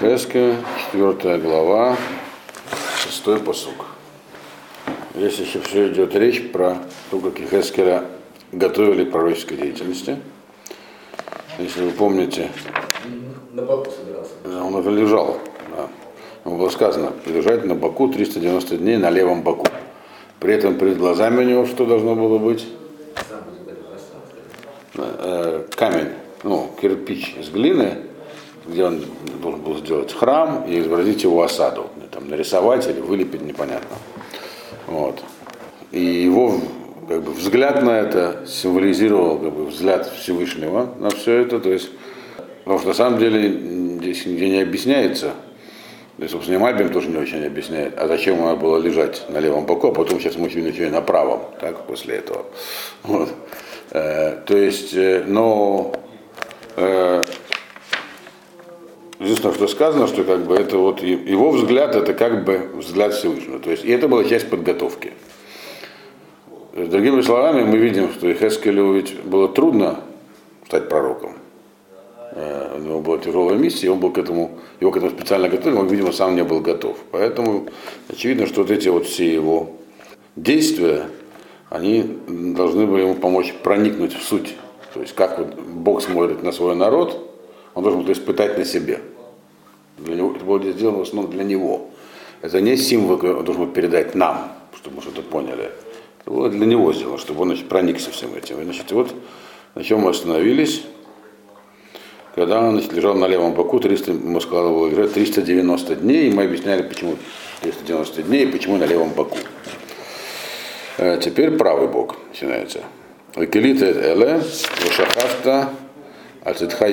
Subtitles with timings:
[0.00, 0.54] Хеска,
[0.92, 1.96] 4 глава,
[2.98, 3.86] 6 посук.
[5.16, 6.76] Здесь еще все идет речь про
[7.10, 8.04] то, как Хескера
[8.52, 10.18] готовили к пророческой деятельности.
[11.58, 12.48] Если вы помните,
[13.52, 14.34] На боку собирался.
[14.64, 15.38] он уже лежал.
[15.76, 15.88] Да.
[16.44, 19.66] Ему было сказано, лежать на боку 390 дней на левом боку.
[20.38, 22.68] При этом перед глазами у него что должно было быть?
[24.94, 26.10] Э, камень,
[26.44, 28.07] ну, кирпич из глины,
[28.68, 29.04] где он
[29.42, 31.88] должен был сделать храм и изобразить его осаду.
[32.10, 33.96] Там, нарисовать или вылепить, непонятно.
[34.86, 35.22] Вот.
[35.92, 36.60] И его
[37.08, 41.60] как бы, взгляд на это символизировал как бы, взгляд Всевышнего на все это.
[41.60, 41.90] То есть,
[42.64, 43.48] потому что на самом деле
[43.98, 45.32] здесь нигде не объясняется,
[46.18, 49.38] да и, собственно, и Мальбим тоже не очень объясняет, а зачем надо было лежать на
[49.38, 52.44] левом боку, а потом сейчас мы еще и на правом, так, после этого.
[53.04, 53.28] Вот.
[53.92, 55.92] Э, то есть, э, но
[56.76, 57.22] э,
[59.18, 63.58] единственное, что сказано, что как бы это вот его взгляд, это как бы взгляд Всевышнего.
[63.58, 65.12] То есть, и это была часть подготовки.
[66.74, 70.00] Другими словами, мы видим, что Хескелю ведь было трудно
[70.66, 71.32] стать пророком.
[72.32, 75.78] Э, У него была тяжелая миссия, он был к этому, его к этому специально готовили,
[75.78, 76.96] он, видимо, сам не был готов.
[77.10, 77.66] Поэтому
[78.08, 79.70] очевидно, что вот эти вот все его
[80.36, 81.06] действия,
[81.68, 84.54] они должны были ему помочь проникнуть в суть.
[84.94, 87.28] То есть как вот Бог смотрит на свой народ,
[87.74, 89.00] он должен был испытать на себе.
[89.98, 91.90] Для него, это было сделано в основном для него.
[92.40, 95.70] Это не символ, который он должен был передать нам, чтобы мы что-то поняли.
[96.20, 98.60] Это было для него сделано, чтобы он значит, проникся всем этим.
[98.60, 99.12] И, значит, вот
[99.74, 100.82] на чем мы остановились.
[102.34, 106.32] Когда он значит, лежал на левом боку, 300, мы сказали, было лежать 390 дней, и
[106.32, 107.16] мы объясняли, почему
[107.62, 109.38] 390 дней и почему на левом боку.
[110.98, 112.84] Э, Теперь правый бок начинается.
[113.34, 114.40] Викелита эле,
[114.84, 115.70] вешахафта,
[116.44, 116.88] ацитха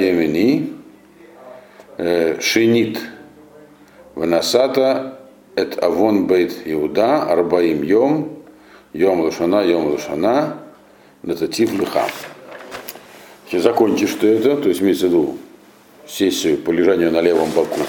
[1.98, 3.00] шинит,
[4.16, 5.20] венасата,
[5.56, 8.40] эт авон бейт Иуда, арбаим йом,
[8.94, 10.58] йом лушана, йом лушана,
[11.24, 12.10] нататив лихам.
[13.52, 15.38] Если закончишь ты это, то есть имеется в виду
[16.08, 17.80] сессию по лежанию на левом боку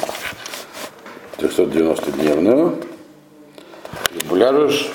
[1.38, 2.84] 390-дневную,
[4.12, 4.90] и ляжешь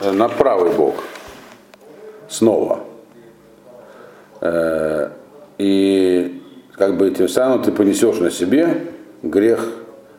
[0.00, 1.04] э, на правый бок
[2.28, 2.80] снова.
[4.40, 5.10] Э,
[5.58, 6.03] И
[6.76, 8.86] как бы тем самым ты понесешь на себе
[9.22, 9.66] грех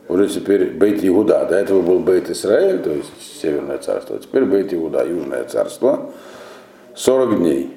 [0.07, 1.45] уже теперь Бейт Иуда.
[1.45, 3.11] До этого был Бейт Израиль, то есть
[3.41, 6.11] Северное царство, а теперь Бейт Иуда, Южное царство.
[6.95, 7.73] 40 дней.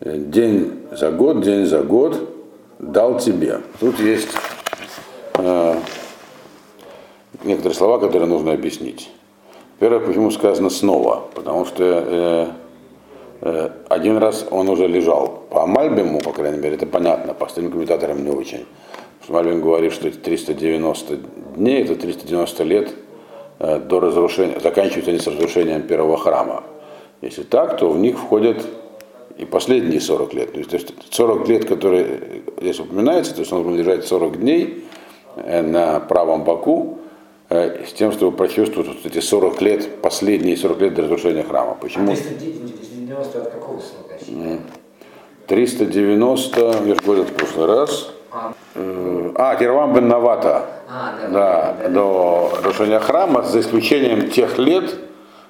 [0.00, 2.28] День за год, день за год
[2.78, 3.60] дал тебе.
[3.80, 4.28] Тут есть
[5.38, 5.74] э,
[7.42, 9.10] некоторые слова, которые нужно объяснить.
[9.78, 12.46] Первое, почему сказано снова, потому что э,
[13.88, 15.44] один раз он уже лежал.
[15.50, 18.64] По Мальбиму, по крайней мере, это понятно, по остальным комментаторам не очень.
[19.28, 21.16] Мальбим говорит, что эти 390
[21.56, 22.94] дней, это 390 лет
[23.58, 26.64] э, до разрушения, заканчиваются они с разрушением первого храма.
[27.22, 28.64] Если так, то в них входят
[29.38, 30.52] и последние 40 лет.
[30.52, 34.40] То есть, то есть 40 лет, которые здесь упоминаются, то есть он должен лежать 40
[34.40, 34.84] дней
[35.36, 36.98] э, на правом боку,
[37.48, 41.76] э, с тем, чтобы прочувствовать вот эти 40 лет, последние 40 лет до разрушения храма.
[41.80, 42.14] Почему?
[43.14, 44.60] 390 от какого срока считаем?
[45.46, 48.10] 390, я же говорил в прошлый раз.
[49.36, 50.64] А, Кирвам бен Навата.
[50.88, 54.96] а, да, Да, до разрушения храма, за исключением тех лет,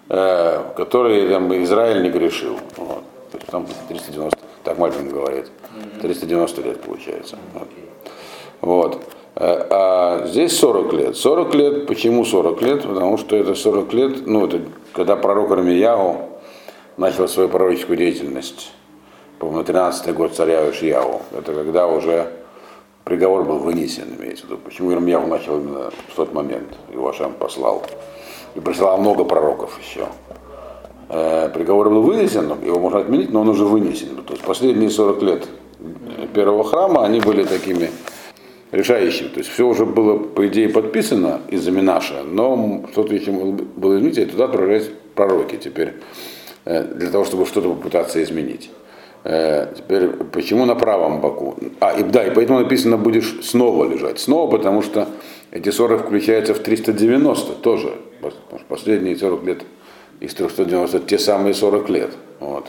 [0.09, 2.59] э, которые там, Израиль не грешил.
[2.77, 3.03] Вот.
[3.33, 5.47] То есть там 390, так Мальбин говорит,
[6.03, 7.37] 390 лет получается.
[8.61, 9.03] Вот.
[9.37, 11.17] Э, А здесь 40 лет.
[11.17, 12.83] 40 лет, почему 40 лет?
[12.83, 14.61] Потому что это 40 лет, ну, это
[14.93, 16.34] когда пророк Армиягу
[16.97, 18.73] начал свою пророческую деятельность.
[19.39, 21.23] По-моему, 13 год царя Ишияу.
[21.37, 22.31] Это когда уже
[23.05, 24.61] приговор был вынесен, имеется в виду.
[24.65, 27.85] Почему Ирмияху начал именно в тот момент, его Ашем послал.
[28.55, 30.07] И присылал много пророков еще.
[31.09, 34.17] Э, приговор был вынесен, его можно отменить, но он уже вынесен.
[34.25, 35.49] То есть последние 40 лет
[36.33, 37.91] первого храма, они были такими
[38.73, 39.29] решающими.
[39.29, 44.19] То есть все уже было, по идее, подписано из-за Минаша, но что-то еще было изменить,
[44.19, 45.95] и туда отправлялись пророки теперь,
[46.65, 48.71] для того, чтобы что-то попытаться изменить.
[49.25, 51.57] Э, Теперь, почему на правом боку?
[51.81, 54.21] А, и да, и поэтому написано, будешь снова лежать.
[54.21, 55.09] Снова, потому что
[55.51, 57.95] эти 40 включаются в 390 тоже.
[58.69, 59.63] Последние 40 лет
[60.21, 62.11] из 390 те самые 40 лет.
[62.41, 62.67] Вот.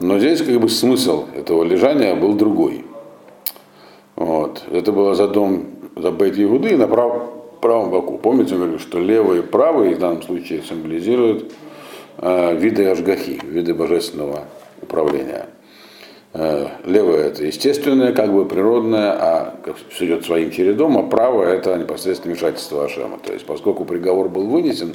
[0.00, 2.84] Но здесь как бы смысл этого лежания был другой.
[4.16, 4.62] Вот.
[4.70, 5.66] Это было за дом,
[5.96, 7.30] за Бейт Иуды на прав,
[7.60, 8.18] правом боку.
[8.18, 11.71] Помните, я говорю, что левый и правый в данном случае символизируют э,
[12.18, 14.44] виды Ашгахи, виды божественного
[14.80, 15.46] управления.
[16.34, 19.54] Э, левое это естественное, как бы природное, а
[19.90, 23.18] все идет своим чередом, а правое это непосредственно вмешательство Ашема.
[23.18, 24.94] То есть поскольку приговор был вынесен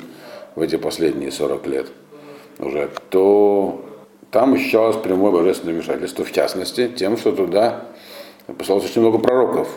[0.55, 1.87] в эти последние 40 лет
[2.57, 3.85] уже, то
[4.31, 7.83] там ощущалось прямое божественное вмешательство, в частности, тем, что туда
[8.57, 9.69] послалось очень много пророков.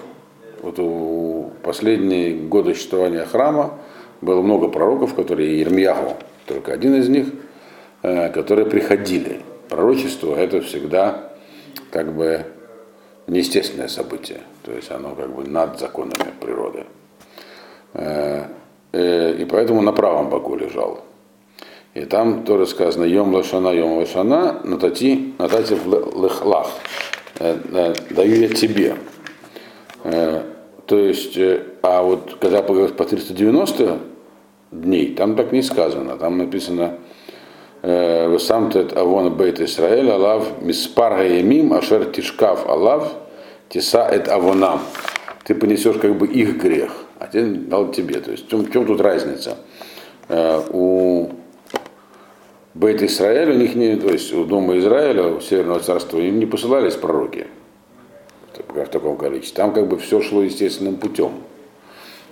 [0.63, 3.79] Вот у последние годы существования храма
[4.23, 6.17] было много пророков, которые Ермияху,
[6.50, 7.26] только один из них,
[8.02, 9.41] э, которые приходили.
[9.69, 11.31] Пророчество это всегда
[11.93, 12.44] как бы
[13.29, 16.85] неестественное событие, то есть оно как бы над законами природы.
[17.94, 18.47] Э,
[18.93, 21.05] э, и поэтому на правом боку лежал.
[21.94, 25.76] И там тоже сказано Йом Лашана, Йом Лашана, Натати, Натати
[26.17, 26.69] Лехлах,
[27.38, 28.97] даю я тебе.
[30.02, 31.38] То есть,
[31.82, 34.10] а вот когда поговорить по 390
[34.71, 36.99] дней, там так не сказано, там написано
[37.83, 43.13] Весамтет Авон Бейт Исраэль, Алав Миспар Гаямим, Ашер Тишкав Алав,
[43.69, 44.81] Тиса Эт Авонам.
[45.45, 48.21] Ты понесешь как бы их грех, а тебе дал тебе.
[48.21, 49.57] То есть в чем, в чем тут разница?
[50.29, 51.31] У
[52.75, 56.47] Бейт Исраэля, у них не, то есть у Дома Израиля, у Северного Царства, им не
[56.47, 57.47] посылались пророки
[58.69, 59.57] в таком количестве.
[59.57, 61.33] Там как бы все шло естественным путем.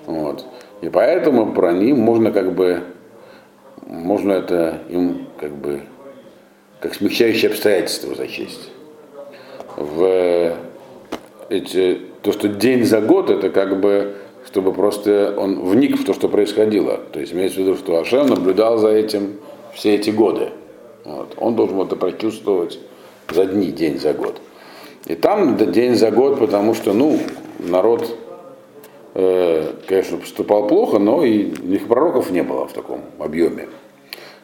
[0.06, 0.44] Вот.
[0.80, 2.82] И поэтому про них можно как бы
[3.86, 5.82] можно это им как бы
[6.80, 8.70] как смягчающее обстоятельство зачесть.
[9.76, 10.56] В
[11.48, 14.16] эти, то, что день за год, это как бы,
[14.46, 16.98] чтобы просто он вник в то, что происходило.
[17.12, 19.36] То есть имеется в виду, что Ашем наблюдал за этим
[19.74, 20.50] все эти годы.
[21.04, 21.34] Вот.
[21.38, 22.78] Он должен это прочувствовать
[23.32, 24.40] за дни, день за год.
[25.06, 27.18] И там день за год, потому что, ну,
[27.58, 28.16] народ,
[29.86, 33.68] конечно, поступал плохо, но и их пророков не было в таком объеме.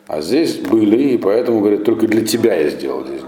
[0.06, 3.22] А здесь были, и поэтому, говорят, только для тебя я сделал здесь,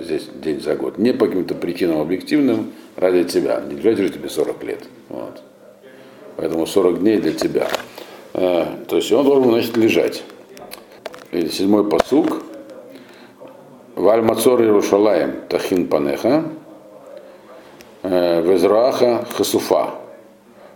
[0.00, 0.98] здесь день за год.
[0.98, 3.60] Не по каким-то причинам объективным, ради тебя.
[3.60, 4.80] Не для тебе 40 лет.
[5.08, 5.42] Вот.
[6.36, 7.68] Поэтому 40 дней для тебя.
[8.34, 10.24] Э, то есть он должен, значит, лежать.
[11.30, 12.42] И седьмой посук.
[13.94, 16.44] Валь Мацор Иерушалаем Тахин Панеха.
[18.02, 20.01] Э, Везруаха Хасуфа.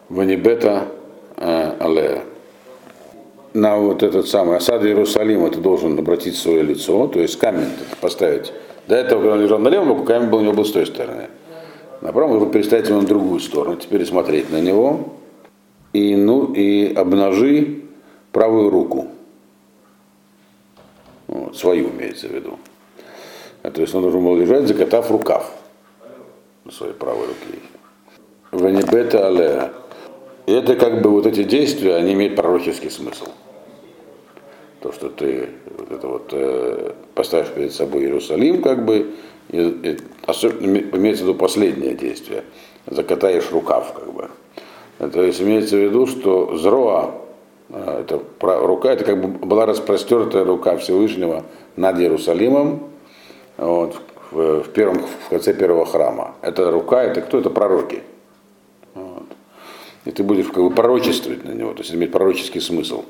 [0.08, 0.88] Ванибета
[1.36, 2.22] Алея
[3.56, 7.70] на вот этот самый осад Иерусалима ты должен обратить свое лицо, то есть камень
[8.02, 8.52] поставить.
[8.86, 11.28] До этого, когда он лежал на левом камень был у него был с той стороны.
[12.02, 15.14] На правом нужно переставить его на другую сторону, теперь смотреть на него.
[15.94, 17.84] И, ну, и обнажи
[18.30, 19.08] правую руку.
[21.26, 22.58] Вот, свою имеется в виду.
[23.62, 25.50] А, то есть он должен был лежать, закатав рукав
[26.70, 27.58] своей правой руке.
[28.52, 29.72] Ванибета алея.
[30.46, 33.26] И это как бы вот эти действия, они имеют пророческий смысл
[34.86, 35.48] то, что ты
[35.78, 39.14] вот это вот э, поставишь перед собой Иерусалим, как бы,
[39.48, 39.96] и, и,
[40.26, 42.44] особенно имеется в виду последнее действие,
[42.86, 44.28] закатаешь рукав, как бы.
[45.10, 47.16] То есть имеется в виду, что зроа,
[47.70, 51.42] э, это рука, это как бы была распростертая рука Всевышнего
[51.74, 52.84] над Иерусалимом,
[53.56, 53.96] вот,
[54.30, 56.34] в, в, первом, в конце первого храма.
[56.42, 57.38] Это рука, это кто?
[57.38, 58.02] Это пророки.
[60.06, 63.04] И ты будешь как бы пророчествовать на него, то есть иметь пророческий смысл.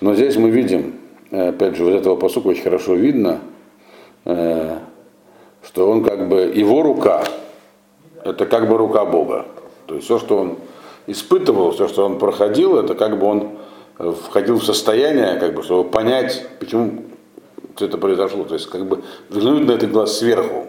[0.00, 0.94] Но здесь мы видим,
[1.32, 3.40] э, опять же, вот этого посука очень хорошо видно,
[4.24, 4.78] э,
[5.66, 7.24] что он как бы, его рука,
[8.24, 9.46] это как бы рука Бога.
[9.86, 10.58] То есть все, что он
[11.08, 13.58] испытывал, все, что он проходил, это как бы он
[13.98, 17.02] э, входил в состояние, как бы, чтобы понять, почему
[17.80, 18.44] это произошло.
[18.44, 20.68] То есть как бы взглянуть на этот глаз сверху,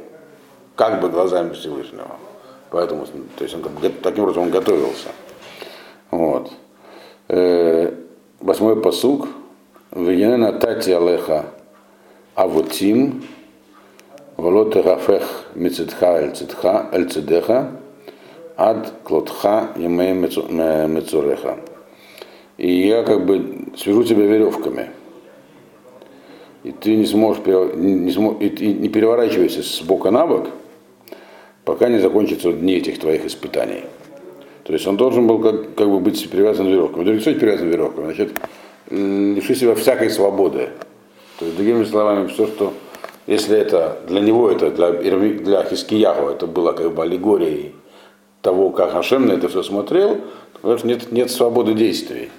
[0.76, 2.18] как бы глазами Всевышнего.
[2.72, 3.62] Поэтому, то есть он,
[4.02, 5.10] таким образом он готовился.
[6.14, 6.52] Вот
[8.44, 9.28] восьмой посук,
[9.92, 11.46] Вегенена тати алеха
[12.36, 13.24] авутим,
[14.38, 16.20] волот гафех мицетха
[16.92, 17.72] эль цедеха,
[18.58, 21.58] ад клотха емей мецуреха.
[22.58, 24.90] И я как бы свяжу тебя веревками.
[26.64, 30.48] И ты не сможешь, не, сможешь, и не переворачивайся с бока на бок,
[31.66, 33.84] пока не закончатся дни этих твоих испытаний.
[34.64, 37.04] То есть он должен был как, как бы быть привязан веревками.
[37.04, 38.06] Вдруг что привязан веревками?
[38.06, 38.32] Значит,
[38.90, 40.70] лиши себя всякой свободы.
[41.40, 42.74] То есть, другими словами, все, что
[43.28, 47.74] если это для него, это для, для Хискияху, это было как бы аллегорией
[48.42, 50.22] того, как Хашем на это все смотрел,
[50.62, 52.30] то нет, нет свободы действий.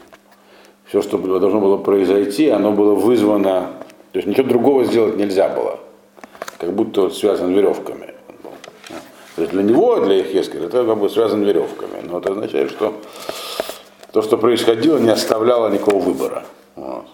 [0.87, 3.73] Все, что должно было произойти, оно было вызвано,
[4.13, 5.81] то есть ничего другого сделать нельзя было.
[6.59, 8.14] Как будто связан веревками.
[9.37, 12.01] То есть для него, для Ихескеля, это как бы связано веревками.
[12.03, 12.95] Но это означает, что
[14.13, 16.45] то, что происходило, не оставляло никакого выбора.
[16.77, 17.07] Вот.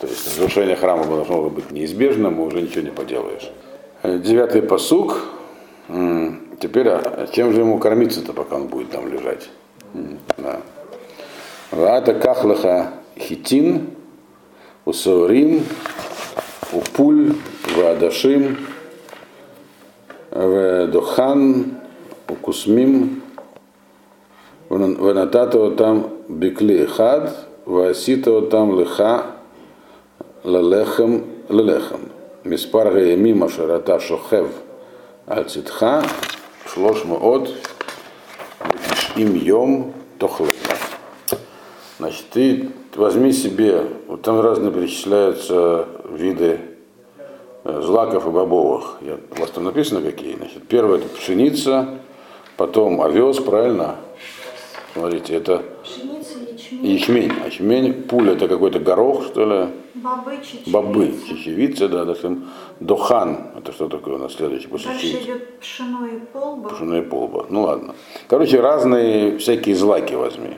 [0.00, 3.50] То есть разрушение храма должно быть неизбежным, и уже ничего не поделаешь.
[4.02, 5.18] Девятый посук.
[6.60, 9.50] Теперь, а чем же ему кормиться-то, пока он будет там лежать?
[10.38, 10.60] Да.
[11.72, 13.90] Ваата кахлаха хитин,
[14.84, 15.64] усаурим,
[16.72, 17.34] упуль,
[20.32, 21.74] в Дохан,
[22.28, 23.22] у Кусмим,
[24.68, 29.26] в Нататова там бекли Хад, в Аситова там Леха
[30.44, 32.08] Лелехем Лелехем.
[32.44, 34.48] Миспар Гаямима Шарата Шохев
[35.26, 36.02] Альцитха
[36.66, 37.50] Шлош Моот
[39.16, 40.48] Им Йом Тохле.
[41.98, 46.58] Значит, ты возьми себе, вот там разные перечисляются виды
[47.64, 48.98] злаков и бобовых.
[49.02, 50.36] Я, у вас там написано какие?
[50.36, 51.98] Значит, первое это пшеница,
[52.56, 53.96] потом овес, правильно?
[54.94, 57.32] Смотрите, это Пшеница, ячмень, ячмень.
[57.42, 59.72] А ячмень, пуля это какой-то горох, что ли?
[60.02, 60.70] бобы, чечевица.
[60.70, 62.48] Бобы, чечевица, да, допустим,
[62.80, 65.24] дохан, это что такое у нас следующий после Дальше чечевицы?
[65.24, 66.70] идет пшено и полба.
[66.70, 67.46] Пшеная полба.
[67.48, 67.94] Ну ладно.
[68.28, 70.56] Короче, разные всякие злаки возьми.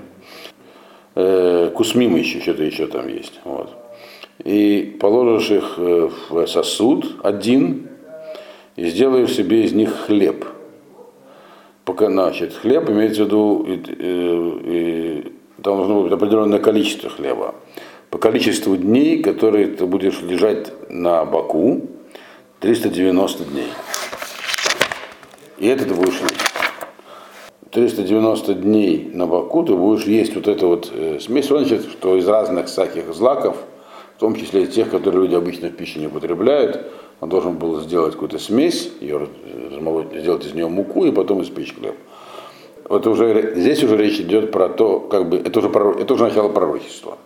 [1.14, 3.40] Э, кусмимы еще, что-то еще там есть.
[3.44, 3.70] Вот.
[4.42, 7.88] И положишь их э, в сосуд один
[8.76, 10.44] и сделаешь себе из них хлеб.
[11.84, 17.54] Пока, значит, хлеб имеется в виду, и, и- и там должно быть определенное количество хлеба.
[18.10, 21.82] По количеству дней, которые ты будешь лежать на боку,
[22.60, 23.68] 390 дней.
[25.58, 26.34] И это ты будешь есть.
[27.70, 32.16] 390 дней на боку ты будешь есть вот эту вот э, смесь, Он значит, что
[32.16, 33.56] из разных всяких злаков,
[34.24, 36.86] том числе и тех, которые люди обычно в пищу не употребляют,
[37.20, 39.28] он должен был сделать какую-то смесь, ее,
[40.14, 41.94] сделать из нее муку и потом испечь хлеб.
[42.88, 46.24] Вот уже, здесь уже речь идет про то, как бы, это уже, пророк- это уже
[46.24, 47.18] начало пророчества.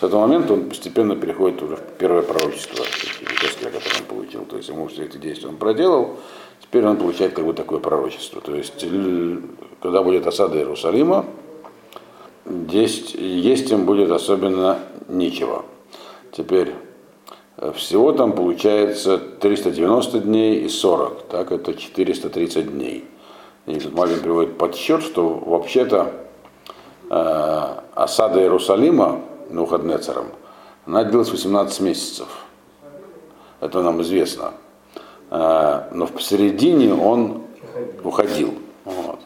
[0.00, 2.84] С этого момента он постепенно переходит уже в первое пророчество,
[3.62, 4.44] которое он получил.
[4.44, 6.16] То есть ему все эти действия он проделал,
[6.60, 8.40] теперь он получает как бы такое пророчество.
[8.40, 8.84] То есть,
[9.80, 11.26] когда будет осада Иерусалима,
[12.70, 15.64] есть, есть им будет особенно нечего.
[16.32, 16.74] Теперь
[17.56, 23.04] э, всего там получается 390 дней и 40, так это 430 дней.
[23.66, 26.12] И Мальвин приводит подсчет, что вообще-то
[27.10, 30.26] э, осада Иерусалима Нухаднецером,
[30.86, 32.28] она длилась 18 месяцев.
[33.60, 34.52] Это нам известно.
[35.30, 37.42] Э, но в посередине он
[38.04, 38.54] уходил.
[38.84, 39.20] Вот.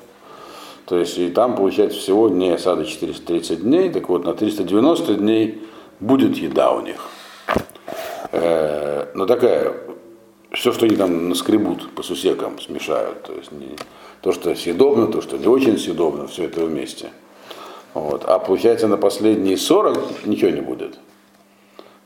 [0.86, 5.62] То есть и там получается всего дней осады 430 дней, так вот на 390 дней
[6.02, 7.08] будет еда у них.
[8.32, 9.74] Э, но такая,
[10.50, 13.22] все, что они там наскребут по сусекам, смешают.
[13.22, 13.76] То есть не,
[14.20, 17.10] то, что съедобно, то, что не очень съедобно, все это вместе.
[17.94, 18.24] Вот.
[18.24, 20.98] А получается на последние 40 ничего не будет.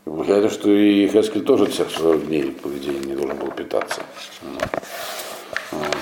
[0.05, 4.03] И получается, что и Хескель тоже всех 40 дней, по идее, не должен был питаться.
[4.43, 4.69] Вот.
[5.73, 5.97] Вот.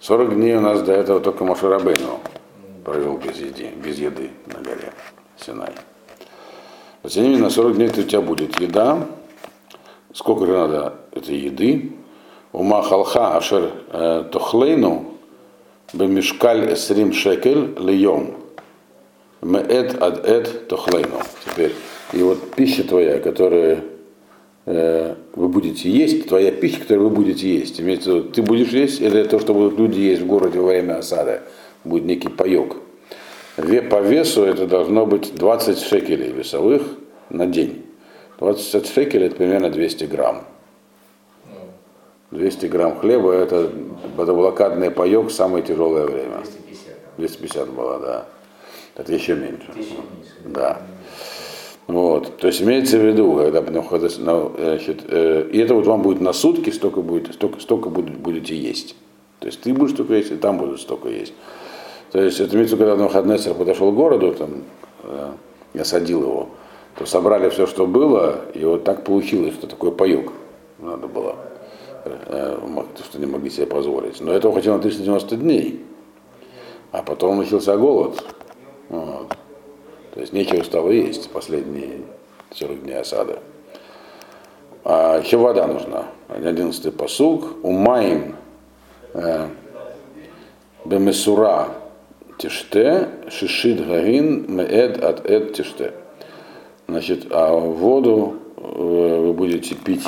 [0.00, 2.20] 40 дней у нас до этого только Машарабейну
[2.84, 4.92] провел без еды, без еды на горе
[5.36, 5.72] Синай.
[7.06, 9.06] Но тем на 40 дней у тебя будет еда.
[10.12, 11.92] Сколько же надо этой еды?
[12.52, 15.12] Ума халха ашер э, тохлейну
[15.92, 18.34] бемешкаль эсрим шекель льем.
[19.40, 21.20] Меэд ад эд тохлейну.
[21.44, 21.74] Теперь,
[22.12, 23.84] и вот пища твоя, которая
[24.64, 27.80] э, вы будете есть, твоя пища, которую вы будете есть.
[27.80, 30.70] Имеется в виду, ты будешь есть, это то, что будут люди есть в городе во
[30.70, 31.42] время осады.
[31.84, 32.74] Будет некий паек.
[33.56, 36.82] По весу это должно быть 20 шекелей весовых
[37.30, 37.84] на день.
[38.38, 40.44] 20 шекелей это примерно 200 грамм.
[42.32, 43.70] 200 грамм хлеба это,
[44.18, 46.42] это блокадный паек в самое тяжелое время.
[46.42, 47.12] 250 там.
[47.16, 48.26] 250 было, да.
[48.94, 49.68] Это еще меньше.
[50.44, 50.82] Да.
[51.86, 52.36] Вот.
[52.38, 53.36] То есть имеется в виду,
[53.88, 58.18] когда значит, э, и это вот вам будет на сутки, столько, будет, столько, столько будет-
[58.18, 58.96] будете есть.
[59.38, 61.32] То есть ты будешь столько есть, и там будут столько есть.
[62.16, 64.62] То есть это имеется в виду, когда Навуходоносор подошел к городу, там,
[65.02, 65.32] э,
[65.74, 66.48] и осадил его,
[66.96, 70.32] то собрали все, что было, и вот так получилось, что такой паек
[70.78, 71.36] надо было,
[72.06, 72.58] э,
[73.04, 74.18] что не могли себе позволить.
[74.22, 75.84] Но этого хватило на 390 дней.
[76.90, 78.24] А потом начался голод.
[78.88, 79.36] Вот.
[80.14, 82.00] То есть нечего стало есть последние
[82.54, 83.40] 40 дней осады.
[84.84, 86.06] А еще вода нужна.
[86.28, 87.62] 11 посуг.
[87.62, 88.36] Умаем
[89.12, 89.48] э,
[90.86, 91.68] бемесура
[92.38, 95.92] тиште, шишит гарин меэд от эд тиште.
[96.88, 100.04] Значит, а воду э, вы будете пить,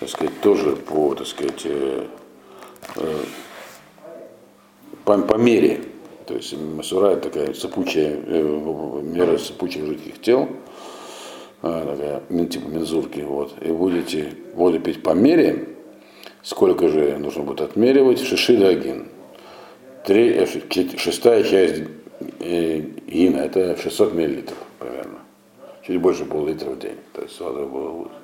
[0.00, 2.06] так сказать, тоже по, так сказать, э,
[2.96, 3.14] э,
[5.04, 5.80] по, по мере.
[6.26, 10.48] То есть масура это такая сыпучая, мера сыпучих жидких тел,
[11.62, 13.54] такая, типа мензурки, вот.
[13.60, 15.76] И будете воду пить по мере,
[16.46, 18.20] Сколько же нужно будет отмеривать?
[18.20, 19.08] Шишида агин.
[20.06, 20.46] Три, э,
[20.98, 21.82] шестая часть
[22.38, 25.18] э, гина, это 600 миллилитров примерно.
[25.84, 26.98] Чуть больше пол-литра в день.
[27.12, 28.14] То есть воды было лучше.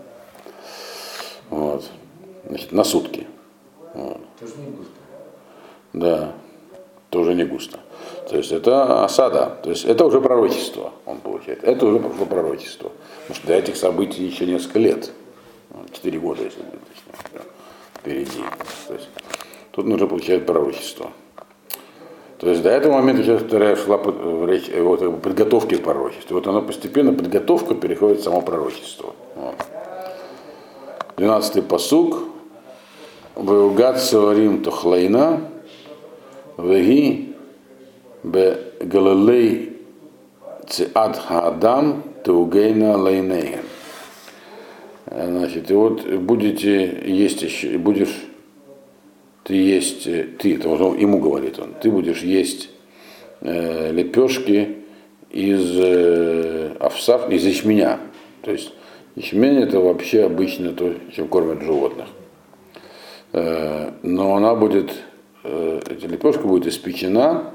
[1.50, 1.90] Вот.
[2.46, 3.26] Значит, на сутки.
[3.94, 4.20] Вот.
[4.38, 4.92] Тоже не густо.
[5.92, 6.32] Да,
[7.10, 7.80] тоже не густо.
[8.30, 11.64] То есть это осада, то есть это уже пророчество он получает.
[11.64, 12.92] Это уже прошло пророчество.
[13.22, 15.10] Потому что до этих событий еще несколько лет.
[15.92, 17.42] Четыре года, если точнее,
[17.98, 18.44] впереди.
[18.86, 19.08] То есть
[19.72, 21.10] тут нужно получать пророчество.
[22.42, 24.00] То есть до этого момента вторая шла
[24.48, 26.34] речь вот, как бы, подготовки к пророчеству.
[26.34, 29.14] Вот оно постепенно, подготовка переходит в само пророчество.
[29.36, 29.54] Вот.
[31.18, 32.18] 12-й пасук.
[33.36, 35.42] ועוגת שעורים תאכלנה.
[36.58, 37.36] והיא
[38.24, 39.76] בגללי
[40.66, 43.62] צאת האדם תעוגנה לעיניהם.
[45.06, 48.31] Значит, и вот будете есть еще, будешь
[49.52, 50.04] ты есть,
[50.38, 52.70] ты, это уже ему говорит он, ты будешь есть
[53.42, 54.78] э, лепешки
[55.28, 58.00] из э, овса, из ячменя.
[58.40, 58.72] То есть
[59.14, 62.08] ячмень это вообще обычно то, чем кормят животных.
[63.34, 64.90] Э, но она будет,
[65.44, 67.52] э, эта лепешка будет испечена,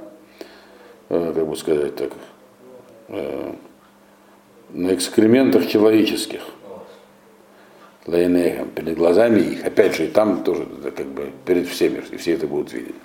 [1.10, 2.12] э, как бы сказать так,
[3.08, 3.54] э,
[4.70, 6.42] на экскрементах человеческих.
[8.08, 9.66] Лайнехам, перед глазами их.
[9.66, 12.96] Опять же, и там тоже это как бы перед всеми, и все это будут видеть.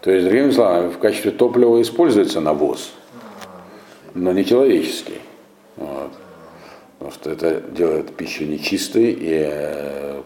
[0.00, 2.92] То есть, другими словами, в качестве топлива используется навоз,
[4.14, 5.20] но не человеческий.
[5.76, 6.10] Вот.
[6.98, 10.22] Потому что это делает пищу нечистой и э,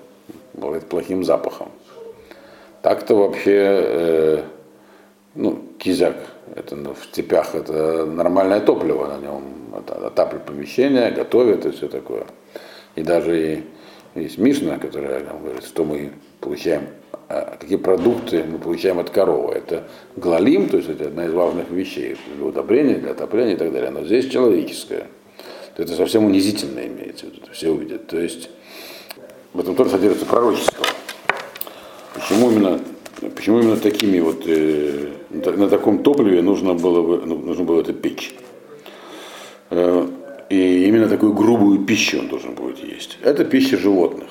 [0.55, 1.71] бывает плохим запахом.
[2.83, 4.43] Так-то вообще, э,
[5.35, 6.17] ну, кизяк,
[6.55, 9.45] это в степях это нормальное топливо, на нем
[9.75, 12.27] отапливает помещение, готовят и все такое.
[12.95, 13.63] И даже и
[14.21, 16.87] есть Мишна, которая говорит, что мы получаем,
[17.29, 19.55] а, какие продукты мы получаем от коровы.
[19.55, 19.85] Это
[20.17, 23.91] глалим, то есть это одна из важных вещей для удобрения, для отопления и так далее.
[23.91, 25.07] Но здесь человеческое.
[25.77, 28.07] То это совсем унизительно имеется в все увидят.
[28.07, 28.51] То есть
[29.53, 30.87] в этом тоже содержится пророчество.
[32.15, 32.81] Почему именно,
[33.35, 37.93] почему именно такими вот, э, на таком топливе нужно было, бы, ну, нужно было это
[37.93, 38.35] печь?
[40.51, 43.19] И именно такую грубую пищу он должен будет есть.
[43.23, 44.29] Это пища животных.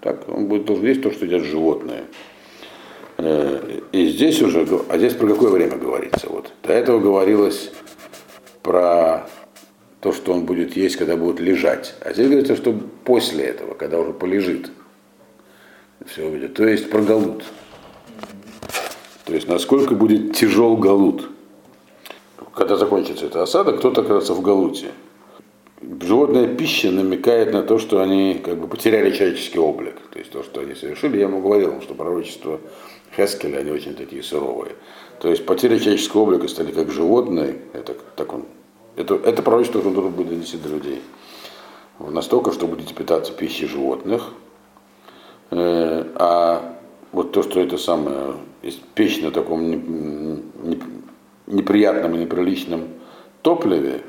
[0.00, 2.04] Так, он будет должен есть то, что едят животные.
[3.18, 6.28] Э, и здесь уже, а здесь про какое время говорится?
[6.28, 6.52] Вот.
[6.62, 7.70] До этого говорилось
[8.62, 9.28] про
[10.00, 11.94] то, что он будет есть, когда будет лежать.
[12.00, 14.70] А здесь говорится, что после этого, когда уже полежит,
[16.04, 16.54] все увидит.
[16.54, 17.44] То есть про галут.
[19.24, 21.30] То есть насколько будет тяжел галут.
[22.54, 24.88] Когда закончится эта осада, кто-то окажется в галуте
[26.00, 29.96] животная пища намекает на то, что они как бы потеряли человеческий облик.
[30.12, 32.60] То есть то, что они совершили, я ему говорил, что пророчество
[33.16, 34.74] Хескеля, они очень такие суровые.
[35.20, 38.44] То есть потеря человеческого облика стали как животные, это, так он,
[38.96, 41.00] это, это пророчество должен будет донести до людей.
[41.98, 44.32] Настолько, что будете питаться пищей животных,
[45.50, 46.76] э, а
[47.12, 48.34] вот то, что это самое,
[48.94, 49.76] печь на таком не,
[50.62, 50.78] не,
[51.46, 52.88] неприятном и неприличном
[53.40, 54.02] топливе,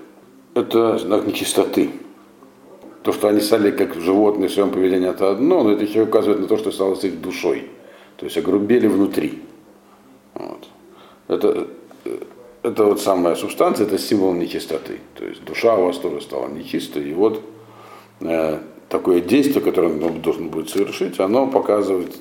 [0.60, 1.92] это знак нечистоты.
[3.04, 6.42] То, что они стали как животные в своем поведении, это одно, но это еще указывает
[6.42, 7.70] на то, что стало с их душой.
[8.18, 9.42] То есть огрубели внутри.
[10.34, 10.68] Вот.
[11.28, 11.68] Это,
[12.64, 15.00] это вот самая субстанция, это символ нечистоты.
[15.16, 17.10] То есть душа у вас тоже стала нечистой.
[17.10, 17.42] И вот
[18.22, 22.16] э, такое действие, которое он должен будет совершить, оно показывает,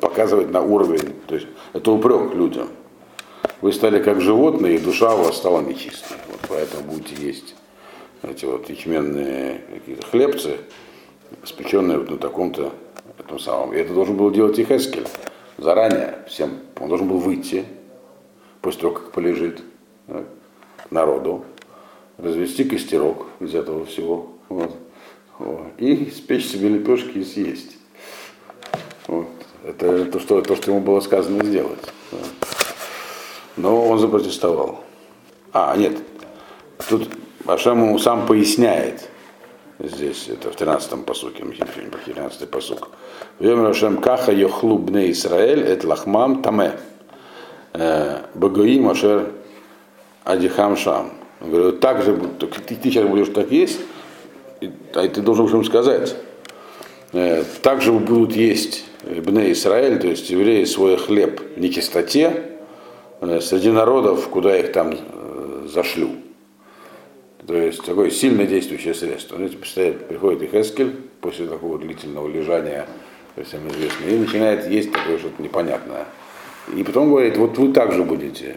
[0.00, 2.68] показывает на уровень, то есть это упрек людям.
[3.60, 6.16] Вы стали как животные, и душа у вас стала нечистой.
[6.28, 7.54] Вот поэтому будете есть
[8.22, 10.58] эти вот ячменные какие-то хлебцы,
[11.44, 12.72] спеченные вот на таком-то
[13.18, 13.74] этом самом.
[13.74, 15.06] И это должен был делать и Хескель
[15.56, 16.60] заранее всем.
[16.80, 17.64] Он должен был выйти
[18.60, 19.62] после того, как полежит
[20.06, 21.44] к народу,
[22.16, 24.30] развести костерок из этого всего.
[24.48, 24.74] Вот,
[25.38, 27.76] вот, и спечь себе лепешки и съесть.
[29.06, 29.26] Вот.
[29.64, 31.80] Это то что, то, что ему было сказано сделать.
[33.58, 34.80] Но он запротестовал.
[35.52, 35.98] А, нет,
[36.88, 37.08] тут
[37.44, 39.08] ему сам поясняет,
[39.80, 42.88] здесь, это в 13-м посуке, мы 13-й посук.
[43.40, 46.72] Вем Ашем каха йохлу бне Исраэль, эт лахмам таме.
[47.72, 49.32] Э, Багоим ашер
[50.24, 51.12] адихам шам.
[51.40, 53.80] Он говорит, так же, ты, ты сейчас будешь так есть,
[54.94, 56.14] а ты должен им сказать.
[57.12, 62.57] Э, так же будут есть Бне Израиль, то есть евреи свой хлеб в нечистоте,
[63.20, 66.10] среди народов, куда их там э, зашлю.
[67.46, 69.36] То есть такое сильно действующее средство.
[69.36, 72.86] Знаете, представляете, приходит Ихескель после такого длительного лежания
[73.44, 76.06] всем известно, и начинает есть такое что-то непонятное.
[76.74, 78.56] И потом говорит, вот вы также будете.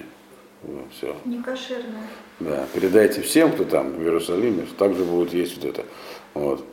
[0.91, 1.15] все.
[1.25, 2.07] Некошерное.
[2.39, 5.85] Да, передайте всем, кто там в Иерусалиме, что также будут есть вот это.
[6.33, 6.65] Вот.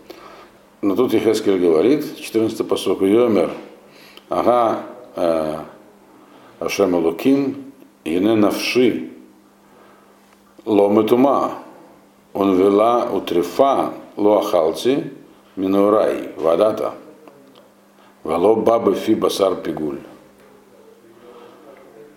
[0.81, 3.51] Но тут Ехескель говорит, 14 посок Йомер,
[4.29, 4.83] ага,
[5.16, 5.59] э,
[6.61, 7.67] Ашем Луким,
[8.16, 9.11] Ине Навши,
[10.64, 11.59] Лометума,
[12.33, 15.12] он вела утрифа лоахалци
[15.57, 16.94] минурай, вадата,
[18.23, 20.01] вало бабы фи басар пигуль.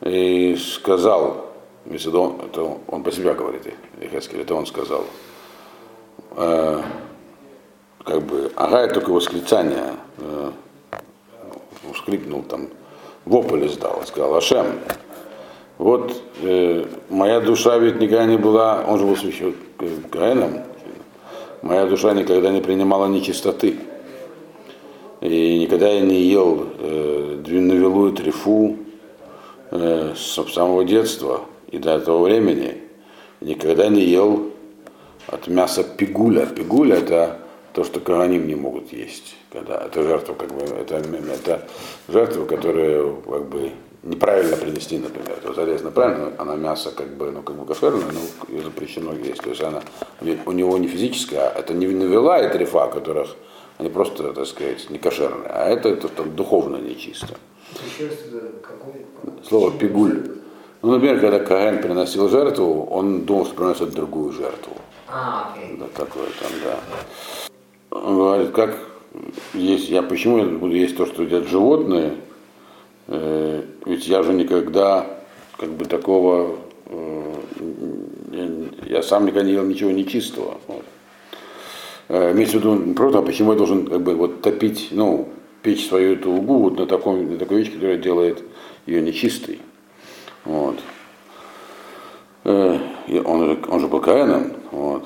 [0.02, 1.52] И сказал,
[1.86, 2.10] если
[2.46, 3.68] это он по себе говорит,
[4.00, 5.04] Ехескель, это он сказал,
[6.38, 6.82] э,
[8.04, 10.52] как бы, ага, это только восклицание, э,
[11.94, 12.68] вскрикнул там,
[13.26, 14.80] вопль издал, сказал, Ашем,
[15.82, 19.56] вот э, моя душа ведь никогда не была, он же был священным
[20.12, 20.60] Гаэном,
[21.64, 23.78] моя душа никогда не принимала нечистоты.
[25.22, 28.78] И никогда я не ел э, двиновелую трефу
[29.72, 32.78] э, с самого детства и до этого времени.
[33.40, 34.52] Никогда не ел
[35.26, 36.46] от мяса пигуля.
[36.46, 37.40] Пигуля это
[37.74, 39.34] то, что кораним не могут есть.
[39.52, 41.68] Когда, это жертва, как бы, это, это
[42.08, 43.72] жертва, которая как бы
[44.04, 45.38] неправильно принести, например.
[45.42, 49.42] То, соответственно, правильно, она мясо как бы, ну, как бы кошерное, но ее запрещено есть.
[49.42, 49.82] То есть она,
[50.46, 53.36] у него не физическая, это не навела и трефа, которых
[53.78, 57.36] они просто, так сказать, не кошерные, а это, это, это духовно нечисто.
[59.48, 60.38] Слово пигуль.
[60.82, 64.74] Ну, например, когда Каин приносил жертву, он думал, что приносит другую жертву.
[65.08, 65.78] А, окей.
[65.78, 66.80] Да, такое там, да.
[67.92, 68.78] Он говорит, как
[69.54, 72.16] есть, я почему я буду есть то, что едят животные,
[73.14, 75.06] Э, ведь я же никогда
[75.58, 77.34] как бы такого, э,
[78.86, 80.58] я, сам никогда не ел ничего нечистого.
[80.68, 80.86] Вот.
[82.08, 85.28] Э, имеется в виду просто, а почему я должен как бы вот топить, ну,
[85.62, 88.44] печь свою эту угу вот на, таком, на такой вещи, которая делает
[88.86, 89.60] ее нечистой.
[90.46, 90.80] Вот.
[92.44, 95.04] Он, он же был Каином, вот.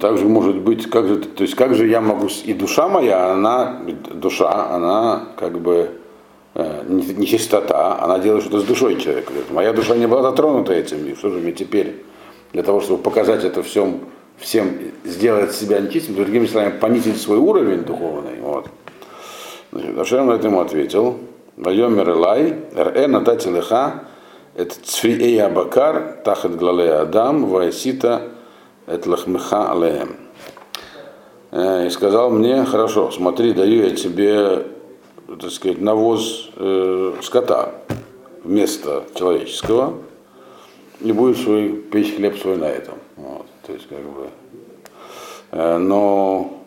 [0.00, 3.80] Также может быть, как же, то есть как же я могу, и душа моя, она,
[4.12, 6.01] душа, она как бы Э,
[6.54, 9.32] нечистота, она делает что-то с душой человека.
[9.50, 12.02] Моя душа не была затронута этим, и что же мне теперь
[12.52, 14.00] для того, чтобы показать это всем,
[14.36, 18.40] всем сделать себя нечистым, другими словами, понизить свой уровень духовный.
[18.40, 18.66] Вот.
[19.72, 21.18] Значит, Ашем на это ему ответил,
[21.56, 24.04] Вайомер Элай, РЭ натати леха,
[24.54, 28.28] это цфриэй абакар, тахат глале адам, вайсита,
[28.86, 30.16] это лахмеха алеем.
[31.50, 34.66] Э, и сказал мне, хорошо, смотри, даю я тебе
[35.26, 37.74] так сказать, навоз э, скота
[38.44, 39.98] вместо человеческого,
[41.00, 42.94] и будет свой, печь хлеб свой на этом.
[43.16, 44.28] Вот, то есть, как бы,
[45.52, 46.62] э, но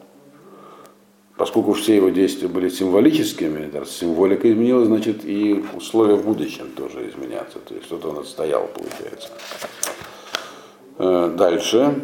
[1.38, 7.10] поскольку все его действия были символическими, да, символика изменилась, значит, и условия в будущем тоже
[7.10, 7.60] изменятся.
[7.60, 9.30] То есть что-то он отстоял, получается.
[10.98, 12.02] Э, дальше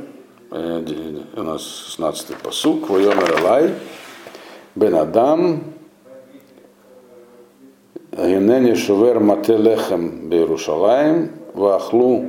[0.52, 2.90] э, у нас 16-й посук.
[2.90, 3.74] Вайомер Алай,
[4.76, 5.71] Бен Адам,
[8.12, 12.26] Генени шувер мате лехем бейрушалаем, вахлу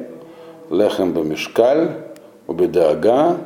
[0.71, 1.90] лехем бемешкаль,
[2.47, 3.38] убедаага,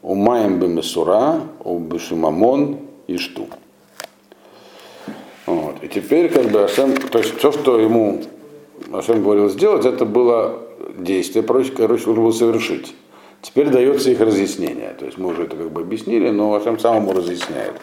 [0.00, 2.78] умаем бемесура, убешимамон
[3.08, 3.46] и шту.
[5.44, 5.74] Вот.
[5.82, 8.22] И теперь как бы Ашем, то есть все, что ему
[8.90, 10.60] Ашем говорил сделать, это было
[10.96, 12.94] действие, короче, короче, нужно было совершить.
[13.42, 14.94] Теперь дается их разъяснение.
[14.98, 17.74] То есть мы уже это как бы объяснили, но Ашем сам ему разъясняет.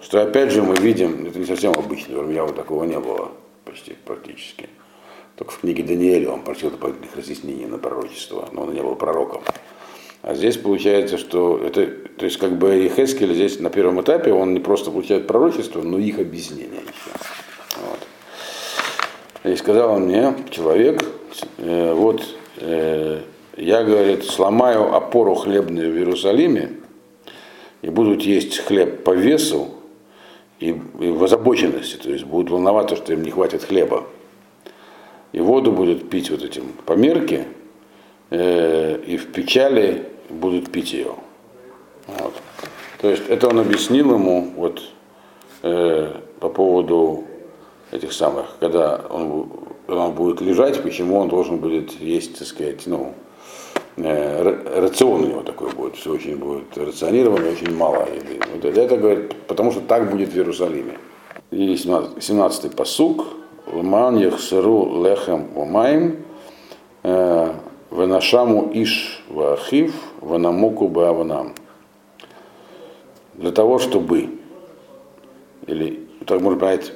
[0.00, 3.28] Что опять же мы видим, это не совсем обычно, у меня вот такого не было
[3.70, 4.68] почти практически.
[5.36, 9.42] Только в книге Даниэля он просил дополнительных разъяснений на пророчество, но он не был пророком.
[10.22, 14.52] А здесь получается, что это, то есть как бы Хескель здесь на первом этапе, он
[14.52, 17.16] не просто получает пророчество, но их объяснение еще.
[17.76, 19.52] Вот.
[19.52, 21.02] И сказал он мне, человек,
[21.56, 22.22] э, вот
[22.58, 23.22] э,
[23.56, 26.72] я, говорит, сломаю опору хлебную в Иерусалиме,
[27.80, 29.69] и будут есть хлеб по весу,
[30.60, 30.68] и,
[31.00, 34.04] и в озабоченности, то есть будут волноваться, что им не хватит хлеба.
[35.32, 37.46] И воду будут пить вот этим по мерке,
[38.30, 41.14] э, и в печали будут пить ее.
[42.06, 42.34] Вот.
[43.00, 44.82] То есть это он объяснил ему вот,
[45.62, 47.24] э, по поводу
[47.90, 49.50] этих самых, когда он,
[49.88, 53.14] он будет лежать, почему он должен будет есть, так сказать, ну,
[53.96, 58.40] рацион у него такой будет, все очень будет рационировано, очень мало еды.
[58.54, 60.98] Вот это говорит, потому что так будет в Иерусалиме.
[61.50, 63.26] И 17-й посук,
[63.72, 66.24] Лман Яхсеру Лехем Умаем,
[67.02, 67.52] э,
[67.90, 71.54] Венашаму Иш Вахив, Ванамуку Бааванам.
[73.34, 74.28] Для того, чтобы,
[75.66, 76.92] или так можно понять,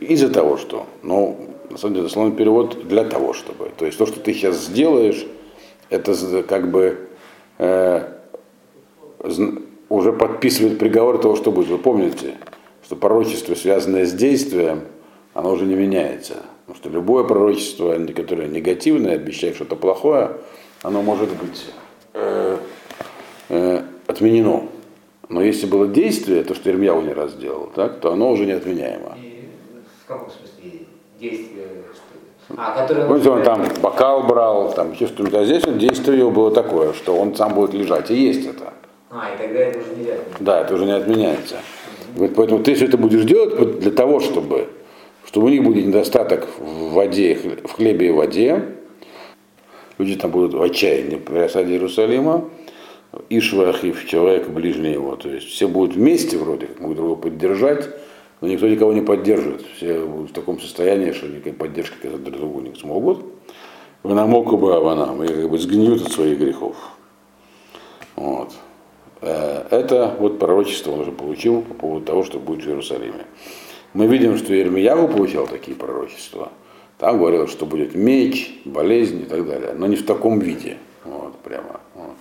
[0.00, 1.36] из-за того, что, но
[1.70, 3.70] на самом деле дословный перевод для того, чтобы.
[3.76, 5.26] То есть то, что ты сейчас сделаешь,
[5.90, 7.08] это как бы
[7.58, 8.08] э,
[9.88, 11.68] уже подписывает приговор того, что будет.
[11.68, 12.34] Вы помните,
[12.84, 14.82] что пророчество, связанное с действием,
[15.34, 16.36] оно уже не меняется.
[16.66, 20.32] Потому что любое пророчество, которое негативное, обещает что-то плохое,
[20.82, 21.66] оно может быть
[22.14, 22.58] э,
[23.48, 24.68] э, отменено.
[25.28, 28.52] Но если было действие, то, что Ирмьяу не раз делал, так, то оно уже не
[28.52, 29.16] отменяемо.
[29.18, 29.48] И
[30.04, 30.86] в каком смысле
[31.20, 31.68] действие?
[32.56, 32.86] А.
[32.86, 36.94] Помните, он там бокал брал, там еще что-нибудь, а здесь вот действие его было такое,
[36.94, 38.72] что он сам будет лежать, и есть это.
[39.10, 40.14] А, и тогда это уже нельзя.
[40.40, 41.56] Да, это уже не отменяется.
[42.14, 44.68] Вот поэтому ты все это будешь делать для того, чтобы,
[45.26, 48.64] чтобы у них будет недостаток в воде, в хлебе и воде.
[49.98, 52.48] Люди там будут в отчаянии при осаде Иерусалима.
[53.30, 55.16] Ишвахив, человек ближний его.
[55.16, 57.88] То есть все будут вместе вроде, как могут друг друга поддержать,
[58.40, 59.64] но никто никого не поддержит.
[59.76, 63.24] Все в таком состоянии, что никакой поддержки друг другу не смогут.
[64.02, 66.76] Вы намоку бы аванам, и как бы сгниют от своих грехов.
[68.14, 68.52] Вот.
[69.20, 73.26] Э, Это вот пророчество он уже получил по поводу того, что будет в Иерусалиме.
[73.94, 76.52] Мы видим, что Ермиягу получал такие пророчества.
[76.98, 79.72] Там говорилось, что будет меч, болезнь и так далее.
[79.74, 80.78] Но не в таком виде.
[81.04, 81.80] Вот, прямо.
[81.94, 82.16] Вот.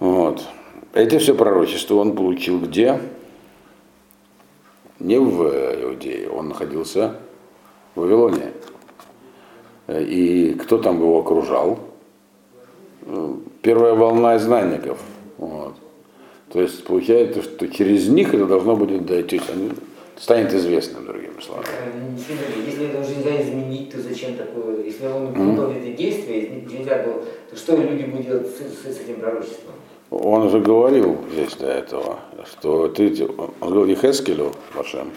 [0.00, 0.42] Вот.
[0.94, 3.00] Эти все пророчества он получил где?
[5.02, 5.42] Не в
[5.82, 7.16] Иудее, он находился
[7.94, 8.52] в Вавилоне.
[9.88, 11.80] И кто там его окружал?
[13.62, 14.98] Первая волна изгнанников.
[15.38, 15.74] Вот.
[16.52, 19.72] То есть получается, что через них это должно будет дойти, они-
[20.16, 21.66] станет известным, другими словами.
[22.64, 24.84] Если это уже нельзя изменить, то зачем такое?
[24.84, 25.32] Если он
[25.72, 29.74] эти действия, изменить нельзя было, то что люди будут делать с- с этим пророчеством?
[30.12, 35.10] Он уже говорил здесь до этого, что ты, он говорил Ехескелю вашем,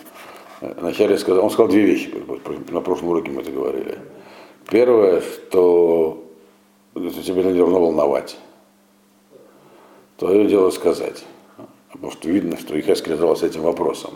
[0.62, 2.14] вначале сказал, он сказал две вещи,
[2.70, 4.00] на прошлом уроке мы это говорили.
[4.70, 6.24] Первое, что
[6.94, 8.38] тебя не должно волновать.
[10.16, 11.26] Твое дело сказать.
[11.92, 14.14] Потому что видно, что Ехескель задавался этим вопросом.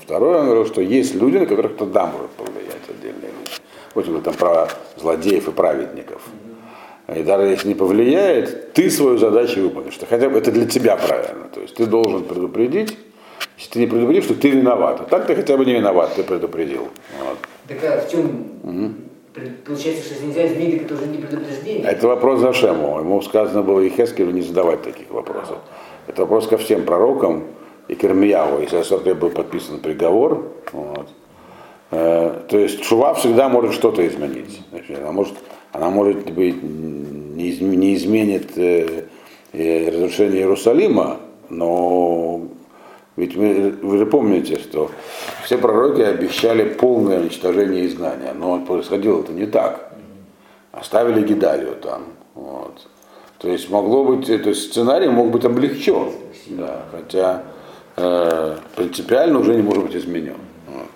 [0.00, 3.50] Второе, он говорил, что есть люди, на которых тогда может повлиять отдельные люди.
[3.94, 6.22] Вот он говорит там про злодеев и праведников.
[7.16, 9.94] И даже если не повлияет, ты свою задачу выполнишь.
[9.94, 11.48] Что хотя бы это для тебя правильно.
[11.52, 12.96] То есть ты должен предупредить.
[13.58, 15.00] Если ты не предупредишь, что ты виноват.
[15.00, 16.88] А так ты хотя бы не виноват, ты предупредил.
[17.20, 17.38] Вот.
[17.68, 18.96] Так а в чем?
[19.34, 21.84] Пред- Получается, что если нельзя изменить, это уже не предупреждение.
[21.84, 22.98] Это вопрос Зашему.
[22.98, 25.58] Ему сказано было Ехескелю не задавать таких вопросов.
[26.06, 27.44] Это вопрос ко всем пророкам
[27.88, 30.52] и к Ирмияву, если сорке был подписан приговор.
[30.72, 31.08] Вот.
[31.92, 34.60] Э, то есть Шува всегда может что-то изменить.
[34.70, 35.34] Значит, Она может,
[35.72, 39.04] она может быть не, не изменит э,
[39.52, 42.42] э, разрушение Иерусалима, но
[43.16, 44.90] ведь вы, вы же помните, что
[45.44, 49.92] все пророки обещали полное уничтожение изгнания, но происходило это не так.
[50.72, 52.04] Оставили Гидалию там.
[52.34, 52.86] Вот.
[53.38, 56.12] То есть могло быть, то есть сценарий мог быть облегчен,
[56.46, 57.42] да, хотя
[57.96, 60.36] э, принципиально уже не может быть изменен.
[60.68, 60.86] Вот.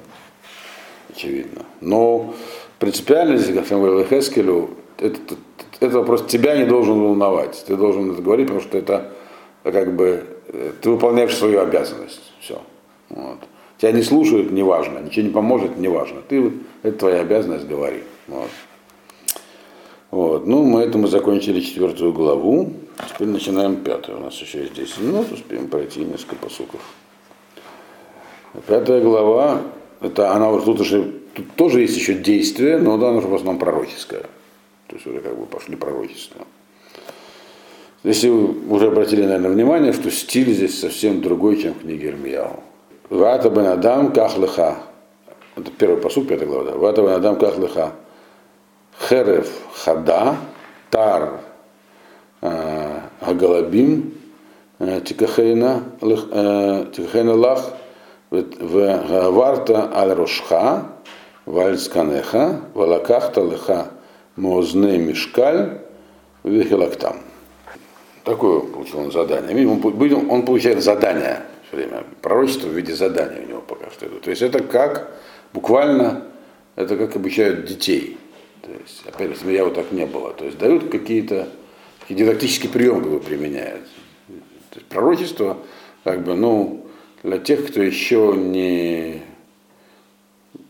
[1.15, 1.63] Очевидно.
[1.81, 2.35] Но
[2.79, 5.39] принципиально здесь, как Самуэлу Хескелю, этот,
[5.81, 7.65] этот вопрос тебя не должен волновать.
[7.67, 9.13] Ты должен это говорить, потому что это
[9.63, 12.33] как бы э, ты выполняешь свою обязанность.
[12.41, 12.61] Все.
[13.09, 13.39] Вот.
[13.79, 16.23] Тебя не слушают, неважно, ничего не поможет, неважно.
[16.27, 18.05] Ты, это твоя обязанность, говори.
[18.27, 18.49] Вот.
[20.11, 20.47] Вот.
[20.47, 22.73] Ну, мы это мы закончили четвертую главу.
[23.13, 24.19] Теперь начинаем пятую.
[24.19, 26.81] У нас еще есть 10 минут, успеем пройти несколько посуков.
[28.67, 29.61] Пятая глава,
[30.01, 33.35] это она вот тут уже, тут тоже есть еще действие, но да, она уже в
[33.35, 34.23] основном пророческое.
[34.89, 36.43] То есть уже как бы пошли пророчества.
[38.05, 42.61] Если вы уже обратили, наверное, внимание, что стиль здесь совсем другой, чем в книге Ирмияу.
[43.11, 44.77] Вата бен кахлыха.
[45.57, 46.71] Это первый посуд, пятая глава.
[46.71, 46.77] Да.
[46.77, 47.93] Вата бен кахлыха.
[49.09, 50.37] Херев хада,
[50.91, 51.41] тар
[52.41, 54.15] э, агалабим,
[54.79, 56.29] э, тикахейна лых-
[58.39, 60.87] э, тикахейна лах, варта аль рошха,
[61.45, 63.91] валь сканеха, валакахта леха
[64.37, 65.81] мозне мишкаль,
[66.45, 67.17] вихилактам.
[68.25, 69.69] Такое получил он задание.
[69.69, 72.05] Он, получает задание все время.
[72.23, 74.23] Пророчество в виде задания у него пока что идут.
[74.23, 75.13] То есть это как
[75.53, 76.25] буквально,
[76.75, 78.19] это как обучают детей.
[78.63, 80.33] То есть, опять же, я вот так не было.
[80.33, 81.49] То есть дают какие-то
[82.01, 83.85] такие дидактические приемы как бы применяют.
[84.71, 85.59] То есть пророчество,
[86.03, 86.86] как бы, ну,
[87.27, 89.21] для тех, кто еще не,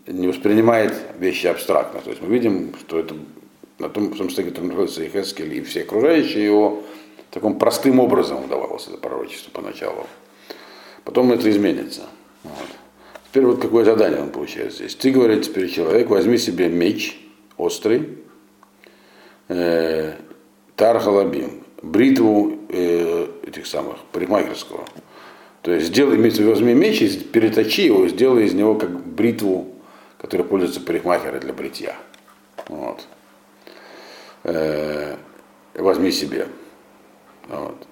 [0.06, 2.00] не воспринимает вещи абстрактно.
[2.00, 3.14] То есть мы видим, что это
[3.78, 6.82] на том, том числе, который находится и Хескель, и все окружающие его,
[7.30, 10.06] таким простым образом удавалось это пророчество поначалу.
[11.04, 12.04] Потом это изменится.
[12.42, 12.68] Вот.
[13.28, 14.94] Теперь вот какое задание он получает здесь.
[14.94, 17.20] Ты, говорит теперь человек, возьми себе меч
[17.58, 18.16] острый,
[19.48, 20.14] э,
[20.74, 24.86] тархалабим, бритву э, этих самых, парикмахерского.
[25.66, 29.66] То есть сделай, возьми меч и переточи его, сделай из него как бритву,
[30.16, 31.96] которой пользуются парикмахеры для бритья.
[32.68, 33.04] Вот.
[34.44, 35.16] Э,
[35.74, 36.46] возьми себе.
[37.48, 37.84] Вот.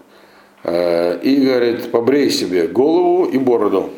[0.63, 3.91] Э, и говорит, побрей себе голову и бороду.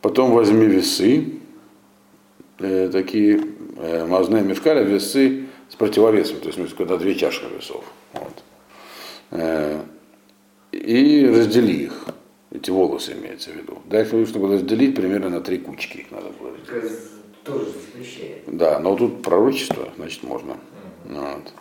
[0.00, 1.40] Потом возьми весы,
[2.60, 3.40] э, такие
[3.76, 7.82] э, мазные мешкали, весы с противовесом, то есть когда две чаши весов.
[8.12, 8.44] Вот.
[9.32, 9.80] Э,
[10.72, 12.06] и раздели их,
[12.50, 13.78] эти волосы имеется в виду.
[13.86, 16.52] Дальше нужно было разделить примерно на три кучки их надо было.
[17.44, 18.42] Тоже запрещает.
[18.46, 20.58] Да, но тут пророчество, значит можно.
[21.04, 21.52] Вот.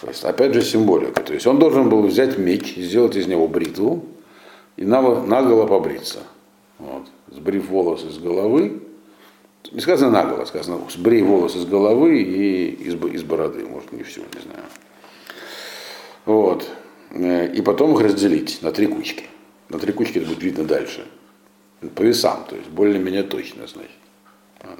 [0.00, 1.22] То есть, опять же, символика.
[1.22, 4.04] То есть он должен был взять меч, сделать из него бритву
[4.76, 6.18] и наголо, наголо побриться.
[6.78, 7.06] Вот.
[7.30, 8.82] Сбрив волосы с головы,
[9.72, 14.20] не сказано наголо, сказано сбрей волосы с головы и из, из бороды, может не всю,
[14.20, 14.64] не знаю.
[16.26, 16.68] Вот.
[17.14, 19.24] Э, И потом их разделить на три кучки.
[19.68, 21.06] На три кучки это будет видно дальше.
[21.94, 23.90] По весам, то есть более-менее точно, значит.
[24.62, 24.78] Вот.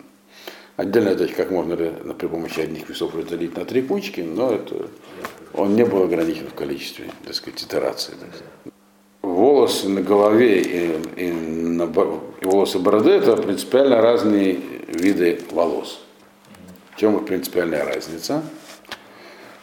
[0.77, 4.89] Отдельно, то есть, как можно при помощи одних весов разделить на три кучки, но это,
[5.53, 8.15] он не был ограничен в количестве, так сказать, итераций.
[8.19, 8.75] так сказать.
[9.23, 16.01] Волосы на голове и, и, на, и волосы бороды это принципиально разные виды волос.
[16.95, 18.43] В чем их принципиальная разница?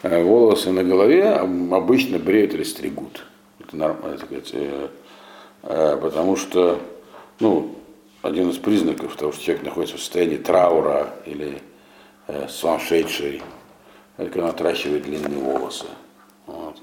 [0.02, 3.24] Э, Волосы на голове об- обычно бреют или стригут.
[3.60, 4.88] Это нормально, так сказать, э,
[5.62, 6.80] э, потому что,
[7.38, 7.76] ну,
[8.22, 11.62] один из признаков того, что человек находится в состоянии траура или
[12.26, 13.42] э, сумасшедший,
[14.16, 15.86] это когда он отращивает длинные волосы.
[16.46, 16.76] Вот.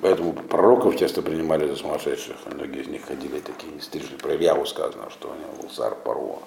[0.00, 2.36] Поэтому пророков часто принимали за сумасшедших.
[2.54, 4.18] Многие из них ходили такие стриженные.
[4.18, 6.38] Про Ильяву сказано, что у него был царь Паро,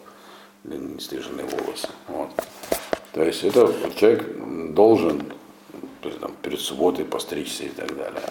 [0.63, 1.89] длинные стриженные волосы.
[2.07, 2.29] Вот.
[3.13, 4.25] То есть это человек
[4.73, 5.23] должен
[6.01, 8.23] то есть, там, перед субботой постричься и так далее.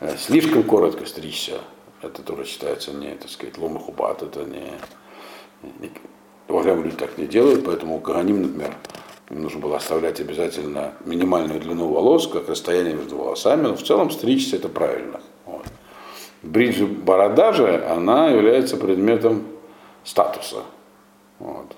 [0.00, 1.60] Э, Слишком коротко стричься,
[2.02, 4.72] это тоже считается не, так сказать, ломахубат, это не,
[5.80, 5.90] не
[6.48, 8.74] уважаемые люди так не делают, поэтому Каганим, например,
[9.30, 14.10] им нужно было оставлять обязательно минимальную длину волос, как расстояние между волосами, но в целом
[14.10, 15.20] стричься это правильно.
[15.44, 15.66] Вот.
[16.42, 19.44] Бриджи борода же, она является предметом
[20.04, 20.62] статуса.
[21.38, 21.76] Вот.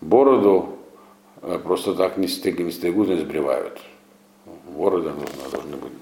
[0.00, 0.78] Бороду
[1.42, 3.78] э, просто так не, стыг, не стригут, не сбривают.
[5.12, 5.92] Нужно, должны быть,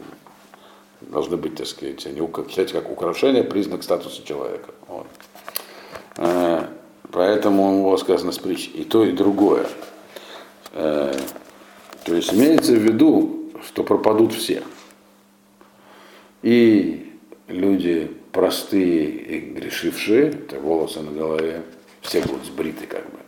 [1.01, 4.71] должны быть, так сказать, они считать как украшение, признак статуса человека.
[4.89, 5.07] Вот.
[6.17, 6.67] Э,
[7.13, 9.67] Поэтому него сказано спричь и то, и другое.
[10.73, 11.15] Э,
[12.05, 14.63] То есть имеется в виду, что пропадут все.
[16.43, 17.13] И
[17.49, 21.63] люди простые и грешившие, это волосы на голове,
[22.03, 23.19] все будут сбриты как бы.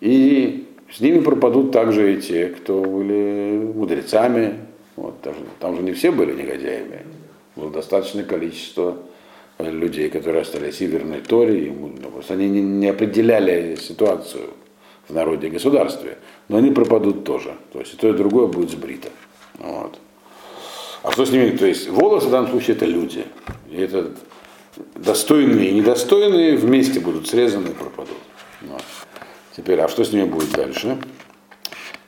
[0.00, 4.60] И с ними пропадут также и те, кто были мудрецами.
[4.94, 5.14] Вот,
[5.58, 7.04] там, же, не все были негодяями.
[7.56, 8.98] Было достаточное количество
[9.58, 14.50] э, людей, которые остались и верны Торе, и ну, просто они не, не определяли ситуацию
[15.08, 17.54] в народе и государстве, но они пропадут тоже.
[17.72, 19.08] То есть и то, и другое будет сбрито.
[19.58, 19.98] Вот.
[21.02, 21.56] А что с ними?
[21.56, 23.24] То есть волосы в данном случае это люди.
[23.68, 24.12] И это
[24.94, 28.16] достойные и недостойные вместе будут срезаны и пропадут.
[29.64, 30.98] Теперь, а что с ними будет дальше?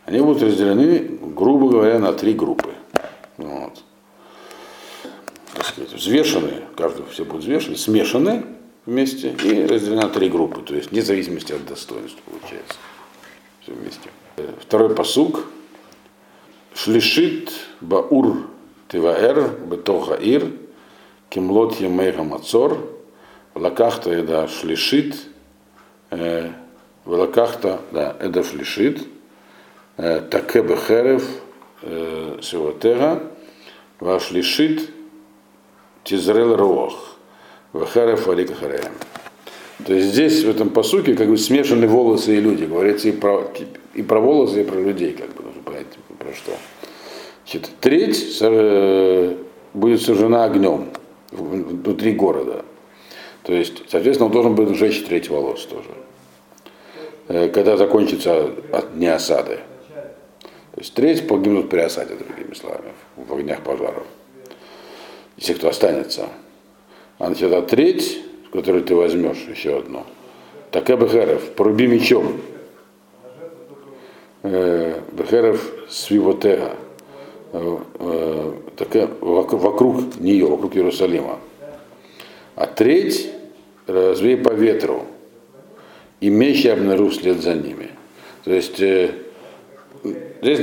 [0.04, 2.74] Они будут разделены, грубо говоря, на три группы.
[3.38, 3.82] Вот.
[5.54, 8.44] Так сказать, взвешены, каждый все будут взвешены, смешаны
[8.84, 12.74] вместе и разделены на три группы, то есть вне зависимости от достоинства получается.
[13.62, 14.10] Все вместе.
[14.60, 15.46] Второй посук.
[16.74, 18.50] Шлишит баур
[18.88, 20.52] тиваэр бетоха ир
[21.30, 22.78] кимлот емейха мацор
[23.54, 25.16] лакахта еда шлишит
[26.10, 26.50] э,
[27.06, 29.06] Велакахта, да, Эда шлишит,
[29.96, 31.24] э, таке бехерев
[31.82, 33.22] э, севотега,
[34.00, 34.90] вашлишит
[36.02, 37.16] тизрел руох,
[37.72, 38.54] вехерев валика.
[39.86, 42.64] То есть здесь, в этом посуке, как бы смешаны волосы и люди.
[42.64, 43.52] Говорится и про,
[43.94, 45.86] и про волосы, и про людей, как бы нужно понять,
[46.18, 46.52] про что.
[47.44, 49.36] Значит, треть э,
[49.74, 50.88] будет сожжена огнем
[51.30, 52.64] внутри города.
[53.44, 55.90] То есть, соответственно, он должен будет сжечь треть волос тоже
[57.26, 58.50] когда закончится
[58.94, 59.60] дни осады.
[60.76, 64.04] То есть треть погибнут при осаде, другими словами, в огнях пожаров.
[65.36, 66.28] Если кто останется.
[67.18, 68.22] А значит, а треть,
[68.52, 70.04] которую ты возьмешь, еще одну,
[70.70, 72.40] так Бехерев, поруби мечом.
[74.42, 76.76] Э, Бехерев свивотега.
[77.52, 81.38] Э, э, так, вокруг нее, вокруг Иерусалима.
[82.54, 83.30] А треть
[83.86, 85.04] развей по ветру,
[86.20, 87.90] и меч я обнаружу вслед за ними.
[88.44, 89.10] То есть э,
[90.42, 90.60] здесь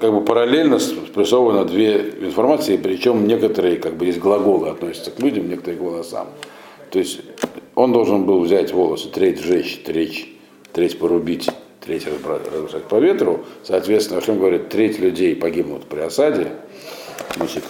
[0.00, 5.48] как бы параллельно спрессованы две информации, причем некоторые как бы есть глаголы относятся к людям,
[5.48, 6.28] некоторые к волосам.
[6.90, 7.20] То есть
[7.74, 10.28] он должен был взять волосы, треть сжечь, треть,
[10.72, 11.48] треть порубить,
[11.80, 13.44] треть разбросать по ветру.
[13.62, 16.48] Соответственно, Ашем говорит, треть людей погибнут при осаде,
[17.36, 17.64] значит,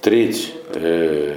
[0.00, 1.36] треть э,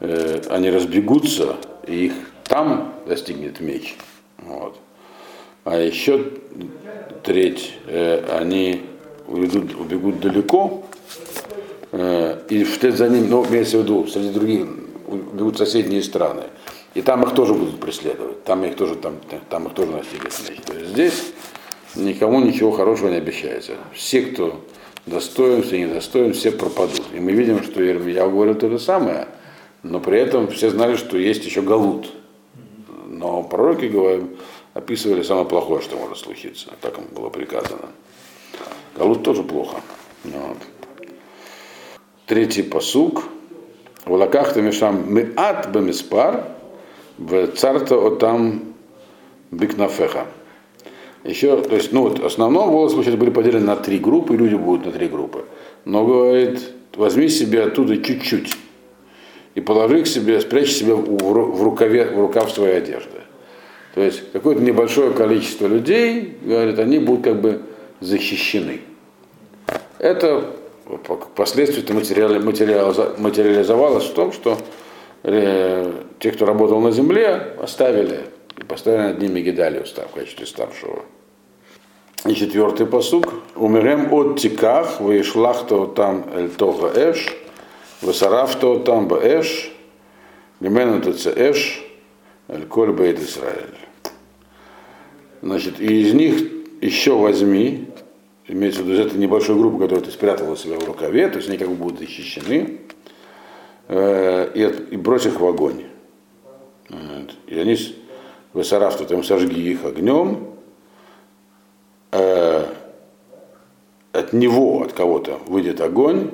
[0.00, 1.56] э, они разбегутся,
[1.86, 2.12] и их
[2.44, 3.96] там достигнет меч.
[4.44, 4.78] Вот.
[5.64, 6.24] А еще
[7.22, 8.82] треть э, они
[9.26, 10.84] уйдут, убегут далеко,
[11.92, 14.66] э, и вслед за ним, ну, имеется в виду, среди других
[15.06, 16.44] убегут соседние страны.
[16.94, 19.14] И там их тоже будут преследовать, там их тоже, там,
[19.48, 20.04] там их тоже меч.
[20.64, 21.24] То есть здесь
[21.96, 23.72] никому ничего хорошего не обещается.
[23.92, 24.60] Все, кто
[25.06, 27.02] достоин, все недостоин, все пропадут.
[27.14, 29.28] И мы видим, что я говорю то же самое,
[29.82, 32.12] но при этом все знали, что есть еще Галут.
[33.14, 34.24] Но пророки говорят,
[34.74, 36.70] описывали самое плохое, что может случиться.
[36.80, 37.90] Так им было приказано.
[38.96, 39.76] Галут тоже плохо.
[40.24, 40.58] Вот.
[42.26, 43.24] Третий посук.
[44.04, 46.44] В лаках мешам меат бемиспар,
[47.16, 48.74] в царта отам
[49.50, 50.26] бикнафеха.
[51.22, 54.56] Еще, то есть, ну вот, основном волосы сейчас были поделены на три группы, и люди
[54.56, 55.46] будут на три группы.
[55.86, 56.60] Но говорит,
[56.96, 58.54] возьми себе оттуда чуть-чуть
[59.54, 63.20] и положи к себе, спрячь себе в рукаве, в рукав своей одежды.
[63.94, 67.62] То есть какое-то небольшое количество людей, говорят, они будут как бы
[68.00, 68.80] защищены.
[69.98, 70.50] Это
[70.84, 71.92] впоследствии
[73.18, 74.58] материализовалось в том, что
[75.22, 78.22] э, те, кто работал на земле, оставили
[78.58, 81.02] и поставили над ними гидалию в качестве старшего.
[82.26, 83.34] И четвертый посук.
[83.54, 87.34] Умерем от тиках, вышлахто там эль тога эш,
[88.04, 89.72] высарафто там ба эш,
[90.60, 91.84] лимену эш,
[92.48, 93.74] эль коль бейт Исраэль.
[95.42, 96.42] Значит, и из них
[96.80, 97.88] еще возьми,
[98.46, 101.58] имеется в виду это небольшую группу, которую ты спрятал себя в рукаве, то есть они
[101.58, 102.80] как бы будут защищены,
[103.88, 105.84] э, и, и брось их в огонь.
[106.88, 107.34] Вот.
[107.46, 107.76] И они,
[108.52, 110.48] высорав, то там сожги их огнем,
[112.12, 112.66] э,
[114.12, 116.30] от него, от кого-то выйдет огонь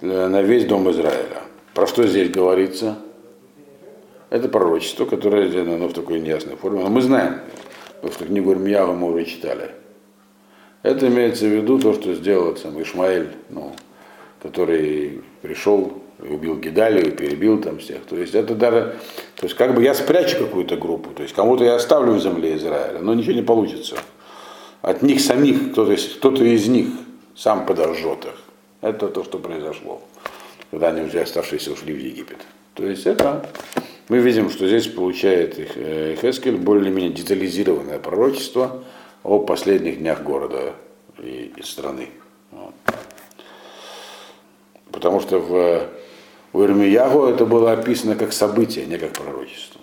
[0.00, 1.42] на весь дом Израиля.
[1.74, 2.96] Про что здесь говорится?
[4.30, 6.82] Это пророчество, которое оно в такой неясной форме.
[6.82, 7.40] Но мы знаем,
[7.96, 9.70] потому что книгу Ирмиява мы уже читали.
[10.82, 13.74] Это имеется в виду то, что сделал сам Ишмаэль, ну,
[14.40, 18.04] который пришел убил Гидалию, перебил там всех.
[18.04, 18.96] То есть это даже,
[19.36, 22.56] то есть как бы я спрячу какую-то группу, то есть кому-то я оставлю в земле
[22.56, 23.96] Израиля, но ничего не получится.
[24.82, 26.88] От них самих, кто-то, кто-то из них
[27.36, 28.49] сам подожжет их.
[28.80, 30.00] Это то, что произошло,
[30.70, 32.38] когда они уже оставшиеся ушли в Египет.
[32.74, 33.46] То есть это
[34.08, 38.82] мы видим, что здесь получает э, Хескель более-менее детализированное пророчество
[39.22, 40.74] о последних днях города
[41.18, 42.08] и, и страны.
[44.90, 45.88] Потому что в,
[46.52, 49.79] у Ирмиягу это было описано как событие, не как пророчество.